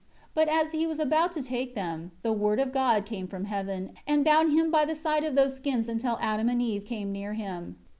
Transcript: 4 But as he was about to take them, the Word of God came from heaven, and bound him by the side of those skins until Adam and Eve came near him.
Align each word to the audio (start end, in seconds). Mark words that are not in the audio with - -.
4 0.33 0.45
But 0.45 0.49
as 0.49 0.71
he 0.71 0.87
was 0.87 0.97
about 0.99 1.31
to 1.33 1.43
take 1.43 1.75
them, 1.75 2.09
the 2.23 2.31
Word 2.33 2.59
of 2.59 2.71
God 2.71 3.05
came 3.05 3.27
from 3.27 3.45
heaven, 3.45 3.91
and 4.07 4.25
bound 4.25 4.51
him 4.51 4.71
by 4.71 4.83
the 4.83 4.95
side 4.95 5.23
of 5.23 5.35
those 5.35 5.55
skins 5.57 5.87
until 5.87 6.17
Adam 6.19 6.49
and 6.49 6.59
Eve 6.59 6.85
came 6.85 7.11
near 7.11 7.33
him. 7.35 7.77